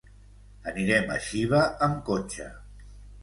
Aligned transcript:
Anirem 0.71 1.11
a 1.17 1.17
Xiva 1.27 1.61
amb 1.89 2.01
cotxe. 2.09 2.47